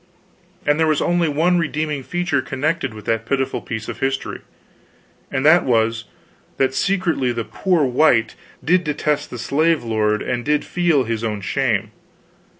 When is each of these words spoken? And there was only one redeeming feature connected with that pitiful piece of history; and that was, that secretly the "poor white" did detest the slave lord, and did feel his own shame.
And 0.65 0.79
there 0.79 0.87
was 0.87 0.99
only 0.99 1.29
one 1.29 1.59
redeeming 1.59 2.01
feature 2.01 2.41
connected 2.41 2.91
with 2.91 3.05
that 3.05 3.23
pitiful 3.27 3.61
piece 3.61 3.87
of 3.87 3.99
history; 3.99 4.41
and 5.29 5.45
that 5.45 5.63
was, 5.63 6.05
that 6.57 6.73
secretly 6.73 7.31
the 7.31 7.45
"poor 7.45 7.85
white" 7.85 8.33
did 8.65 8.83
detest 8.83 9.29
the 9.29 9.37
slave 9.37 9.83
lord, 9.83 10.23
and 10.23 10.43
did 10.43 10.65
feel 10.65 11.03
his 11.03 11.23
own 11.23 11.39
shame. 11.41 11.91